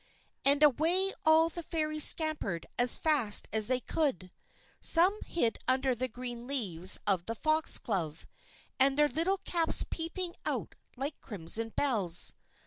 _"And 0.51 0.63
away 0.63 1.13
all 1.27 1.49
the 1.49 1.61
Fairies 1.61 2.05
scampered 2.05 2.65
as 2.79 2.97
fast 2.97 3.47
as 3.53 3.67
they 3.67 3.79
could. 3.79 4.31
Some 4.79 5.19
hid 5.27 5.59
under 5.67 5.93
the 5.93 6.07
green 6.07 6.47
leaves 6.47 6.99
of 7.05 7.27
the 7.27 7.35
Foxglove, 7.35 8.25
their 8.79 9.07
little 9.07 9.37
caps 9.45 9.85
peeping 9.87 10.33
out 10.43 10.73
like 10.97 11.21
crimson 11.21 11.69
bells. 11.69 12.33